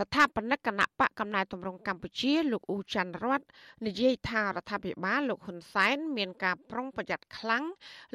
[0.00, 3.40] ស្ថាបនិកគណៈបកកំណែតម្រង់កម្ពុជាលោកអ៊ូច័ន្ទរត
[3.86, 7.64] និយាយថារដ្ឋាភិបាលលោកហ៊ុនសែនមានការប្រុងប្រយ័ត្នខ្លាំង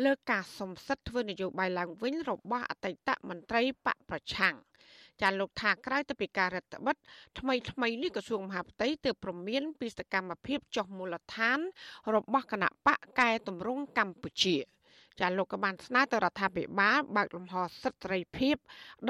[0.04, 4.56] លើការសំសិទ្ធធ្វើនយោបាយឡើងវិញរបស់អតីតមន្ត្រីបកប្រឆាំង
[5.22, 6.96] ចាលោកថាក្រៅទៅពីការរដ្ឋបិទ
[7.40, 11.60] ថ្មីថ្មីនេះក្រសួងមហាផ្ទៃទើបប្រមានពីសកម្មភាពចុះមូលដ្ឋាន
[12.16, 14.58] របស់គណៈបកកែតម្រង់កម្ពុជា
[15.20, 18.56] ចាលោកក៏បានស្នើទៅរដ្ឋាភិបាលបើកលំហសិទ្ធិសេរីភាព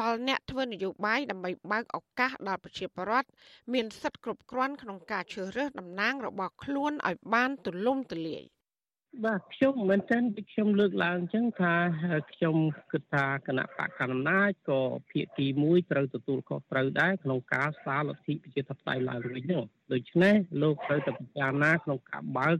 [0.01, 3.29] ដល់អ្នកធ្វើនយោបាយដើម្បីបើកឱកាសដល់ប្រជាពលរដ្ឋ
[3.73, 8.43] មានសិទ្ធិគ្រប់គ្រាន់ក្នុងការជ្រើសរើសតំណាងរបស់ខ្លួនឲ្យបានទូលំទូលាយ។
[9.25, 11.75] បាទខ្ញុំមែនទែនដូចខ្ញុំលើកឡើងអញ្ចឹងថា
[12.33, 12.55] ខ្ញុំ
[12.91, 22.57] គិតថាគណៈបកកណ្ដាលអំណាចក៏ភាគីមួយត្រូវទទួលខុសត្រូវដែរក្នុងការសារលទ្ធិប្រជាធិបតេយ្យឡើងវិញនោះដូច្នេះលោកត្រូវតែពិចារណាក្នុងការបើក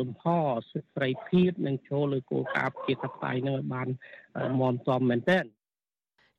[0.00, 0.24] លំហ
[0.70, 3.88] សិទ្ធិសេរីភាពនិងចូលលើគោលការណ៍ប្រជាធិបតេយ្យនឹងឲ្យបាន
[4.60, 5.44] មាំទាំមែនទែន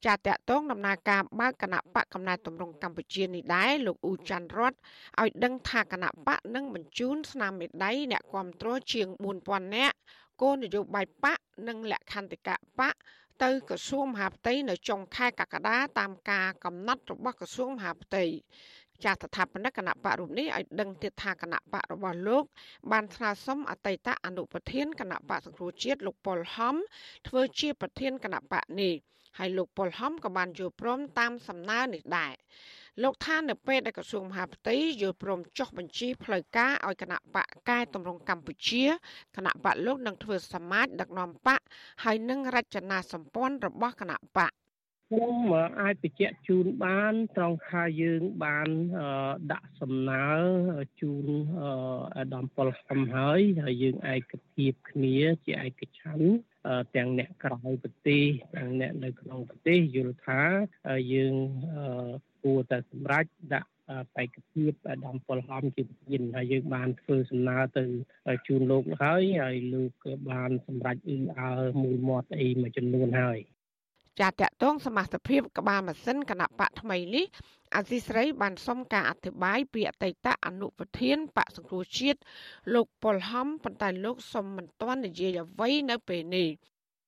[0.05, 0.17] ចាត
[0.49, 4.73] តងដំណើរការបើកគណៈបកកំណែតម្រង់កម្ពុជានេះដែរលោកអ៊ូច័ន្ទរត
[5.21, 9.07] ឲ្យដឹងថាគណៈបកនឹងបញ្ជូនស្នាមមេដៃអ្នកគ្រប់គ្រងជាង
[9.41, 9.95] 4000នាក់
[10.41, 12.95] គោលនយោបាយបកនិងលក្ខន្តិកៈបក
[13.43, 18.23] ទៅក្រសួងមហាផ្ទៃនៅចុងខែកក្កដាតាមការកំណត់របស់ក្រសួងមហាផ្ទៃ
[19.03, 22.43] ចាស់ស្ថាបនិកគណៈបករូបនេះឲ្យដឹងទៀតថាគណៈបករបស់លោក
[22.91, 26.75] បានស្នើសុំអតីតអនុប្រធានគណៈបកសង្គ្រោះជាតិលោកប៉ុលហំ
[27.27, 28.95] ធ្វើជាប្រធានគណៈបកនេះ
[29.37, 32.33] ហើយលោកប៉ុលហំក៏បានយល់ព្រមតាមសំណើនេះដែរ
[33.03, 38.85] លោកថានៅពេលដែលក្រសួងមហាផ្ទៃយល់ព្រមចុះបញ្ជីផ្លូវការឲ្យគណៈបកកែតម្រង់កម្ពុជា
[39.37, 41.61] គណៈបកលោកនឹងធ្វើសមាជដឹកនាំបក
[42.03, 44.51] ហើយនឹងរចនាសម្ព័ន្ធរបស់គណៈបក
[45.09, 45.35] ខ្ញុំ
[45.81, 48.69] អាចបញ្ជាក់ជូនបានត្រង់ថាយើងបាន
[49.51, 50.27] ដាក់សំណើ
[51.01, 51.25] ជូន
[52.15, 56.29] អាដាមប៉ុលហំហើយហើយយើងឯកភាពគ្នាជាឯកច្ឆន្ទ
[56.95, 58.23] ទាំងអ្នកក្រៅប្រទេស
[58.55, 60.41] ទាំងអ្នកនៅក្នុងប្រទេសយល់ថា
[61.13, 61.35] យើង
[62.43, 63.71] គួរតែសម្រេចដាក់
[64.15, 67.83] បេក្ខភាពអាដាមពលហំជាប្រធានហើយយើងបានធ្វើសំណើទៅ
[68.47, 71.51] ជូនលោកហើយហើយលោកក៏បានសម្រេចអ៊ឺអើ
[71.83, 73.39] មូលមាត់អីមួយចំនួនហើយ
[74.19, 77.25] ចាតកតងសមាជិកក្បាលម៉ាស៊ីនគណៈបកថ្មីនេះ
[77.75, 82.19] អាស៊ីស្រីបានសុំការអធិប្បាយពីអតីតអនុប្រធានបកសង្គ្រោះជាតិ
[82.73, 86.49] លោកប៉ុលហំប៉ុន្តែលោកសុំមិនទាន់និយាយអ្វីនៅពេលនេះ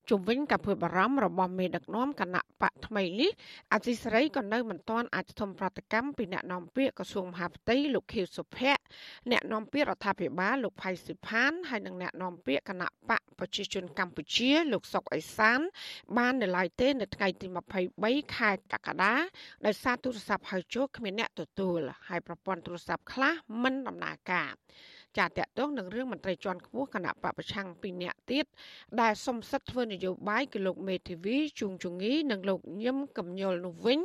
[0.09, 3.31] ជុំវិញការព្រួយបារម្ភរបស់មេដឹកនាំគណៈបកថ្មីនេះ
[3.74, 8.81] អធិសរីក៏នៅមិនទាន់អាចធំប្រតិកម្មពីអ្នកនាំពាក្យក្រសួងមហាផ្ទៃលោកខៀវសុភ័ក្រ
[9.31, 15.59] អ្នកនាំពាក្យរដ្ឋាភិបាលលោកផៃស៊ីផានហើយនិងអ្នកនាំពាក្យគណៈបកប្រជាជនកម្ពុជាលោកសុកអេសាន
[16.18, 17.48] បាននៅឡើយទេនៅថ្ងៃទី
[17.92, 19.14] 23ខែកក្កដា
[19.66, 23.34] ដោយសារទូរស័ព្ទហៅចូលគ្មានអ្នកទទួលហើយប្រព័ន្ធទូរស័ព្ទខ្លះ
[23.64, 24.52] មិនដំណើរការ
[25.18, 28.46] ចាតតតងនឹងរឿងមន្ត្រីជាន់ខ្ពស់គណៈបពប្រឆាំងពីរនាក់ទៀត
[29.02, 34.00] ដែលសំសិទ្ធធ្វើនយោបាយគឺលោកមេធាវីជួងជងីនិងលោកញឹមកំញុលនោះវិញ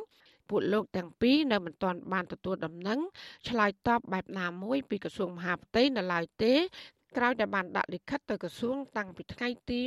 [0.51, 3.01] ពួកលោកទាំងពីរនៅមិនទាន់បានទទួលដំណឹង
[3.49, 6.55] ឆ្លើយតបបែបណាមួយពីក្រសួងមហាផ្ទៃនៅឡើយទេ
[7.17, 9.81] ក្រោយដែលបានដាក់លិខិតទៅក្រសួងតាំងពីថ្ងៃទី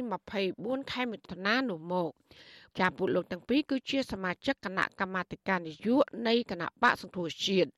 [0.44, 2.10] 24ខែមិថុនានោះមក
[2.80, 7.70] ចាពួកលោកទាំងពីរគឺជាសមាជិកគណៈកម្មាធិការនយោបាយនៃគណៈបកសង្គ្រោះជាតិ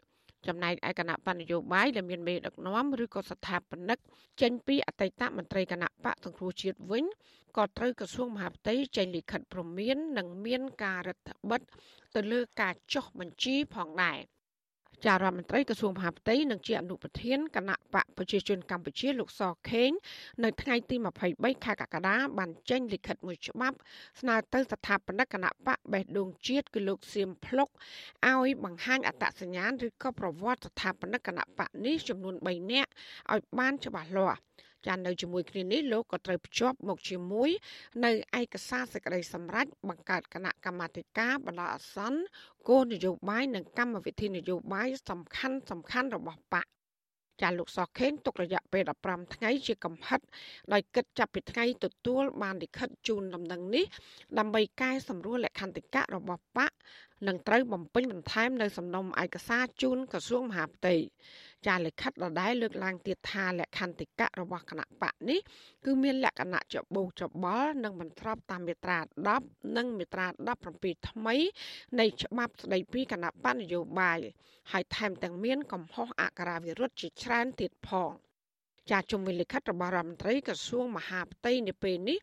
[0.47, 3.97] ចំណែកឯគណៈបញ្ញយោបាយដែលមានមេដឹកនាំឬក៏ស្ថាបនិក
[4.41, 7.05] ចេញពីអតីតមន្ត្រីគណៈបកសង្គ្រោះជាតិវិញ
[7.57, 11.61] ក៏ត្រូវក្រសួងមហាផ្ទៃចេញលិខិតព្រមាននិងមានការរដ្ឋបិទ
[12.15, 14.17] ទៅលើការចុះបញ្ជីផងដែរ។
[15.05, 19.91] ចារដ្ឋមន្ត្រីក្រសួងមហាផ្ទៃនិងជាអនុប្រធានគណៈបកប្រជាជនកម្ពុជាលោកសខេង
[20.43, 20.95] នៅថ្ងៃទី
[21.29, 23.77] 23ខែកក្កដាបានចេញលិខិតមួយច្បាប់
[24.19, 27.69] ស្នើទៅស្ថាបនិកគណៈបកបេះដូងជាតិគឺលោកសៀមភ្លុក
[28.27, 32.89] ឲ្យបង្ហាញអត្តសញ្ញាណឬក៏ប្រវត្តិស្ថាបនិកគណៈបកនេះចំនួន3នាក់
[33.33, 34.39] ឲ្យបានច្បាស់លាស់
[34.87, 37.49] ចានៅជាមួយគ្នានេះលោកក៏ត្រូវភ្ជាប់មកជាមួយ
[38.05, 42.19] នៅឯកសារសេចក្តីសម្រេចបង្កើតគណៈកម្មាធិការបណ្ដោះអាសន្ន
[42.69, 46.65] គោលនយោបាយនិងកម្មវិធីនយោបាយសំខាន់សំខាន់របស់បក
[47.41, 50.19] ចាលោកសខេងទុករយៈពេល15ថ្ងៃជាកំហិត
[50.73, 53.85] ដោយគិតចាប់ពីថ្ងៃទទួលបានលិខិតជូនដំណឹងនេះ
[54.39, 56.71] ដើម្បីកែសម្រួលលក្ខន្តិកៈរបស់បក
[57.27, 60.95] និងត្រូវបំពេញបន្ថែមនៅសំណុំឯកសារជូនក្រសួងមហាផ្ទៃ
[61.67, 65.39] ចាលិខិតដដែលលើកឡើងទៀតថាលក្ខន្តិកៈរបស់គណៈបកនេះ
[65.85, 68.99] គឺមានលក្ខណៈច្បូកច្បល់និងមិនស្របតាមមាត្រា
[69.37, 70.27] 10និងមាត្រា
[70.67, 71.35] 17ថ្មី
[71.99, 74.19] នៃច្បាប់ស្តីពីគណៈបកនយោបាយ
[74.71, 78.11] ហើយថែមទាំងមានកំហុសអក្ខរាវិរុទ្ធជាច្រើនទៀតផង។
[78.91, 82.17] ចាជំវិញលិខិតរបស់រដ្ឋមន្ត្រីក្រសួងមហាផ្ទៃនៅពេលនេះ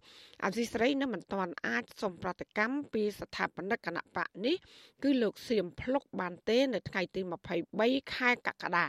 [0.44, 4.56] អសីស្រីនៅមិនទាន់អាចសុំប្រតិកម្មពីស្ថាបនិកគណៈបកនេះ
[5.02, 7.20] គឺលោកសៀមភ្លុកបានទេ នៅថ្ងៃទី
[7.66, 8.88] 23ខែកក្កដា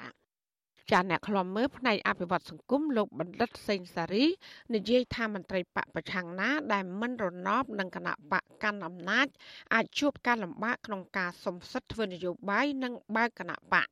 [0.92, 4.26] ចាអ្នកខ្លំមើលផ្នែកអភិវឌ្ឍសង្គមលោកបណ្ឌិតសេងសារី
[4.76, 9.28] និយាយថាមន្ត្រីបកប្រឆាំងណា ដែលមិនរណបនឹងគណៈបកកាន់អំណាច
[9.74, 13.88] អាចជួបការលំបាកក្នុងការសំសិទ្ធធ្វើនយោបាយនិងបើកគណៈបក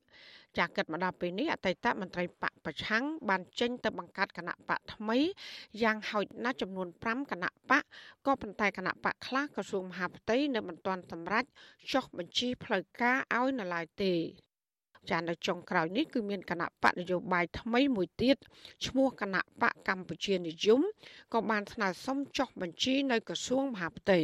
[0.57, 5.17] ចាគិតមកដល់ពេលនេះអតីតមន្ត្រីបកប្រឆាំងបានចេញទៅបង្កើតគណៈបកថ្មី
[5.83, 7.83] យ៉ាងហោចណាស់ចំនួន5គណៈបក
[8.25, 11.45] ក៏ប៉ុន្តែគណៈបកខ្លះក្រសួងមហាផ្ទៃនៅមិនទាន់សម្រេច
[11.91, 14.13] ចុះបញ្ជីផ្លូវការឲ្យនៅឡើយទេ
[15.11, 18.37] ចានៅចុងក្រោយនេះគឺមានគណៈបកនយោបាយថ្មីមួយទៀត
[18.85, 20.81] ឈ្មោះគណៈបកកម្ពុជានិយម
[21.33, 24.19] ក៏បានស្នើសុំចុះបញ្ជីនៅក្រសួងមហាផ្ទៃ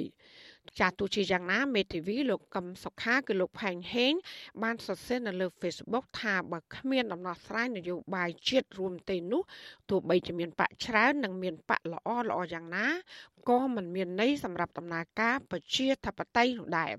[0.80, 4.13] ចាទោះជាយ៉ាងណាមេធាវីលោកកឹមសុខាគឺលោកផែងហេង
[4.63, 9.42] បានសរសេរនៅលើ Facebook ថាបើគ្មានដំណោះស្រាយនយោបាយជាតិរួមទេនោះ
[9.89, 12.88] ទោះបីជាមានបកច្រើននិងមានបកល្អល្អយ៉ាងណា
[13.50, 16.92] ក៏មិនមានន័យសម្រាប់ដំណើរការប្រជាធិបតេយ្យនោះដែរ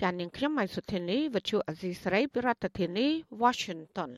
[0.00, 3.06] ចាននាងខ្ញុំម៉ៃសុធានីវិទ្យុអេស៊ីស្រីពីរដ្ឋធានី
[3.42, 4.10] Washington